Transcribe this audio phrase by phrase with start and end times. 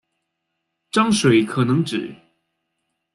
[0.89, 2.11] 章水可能指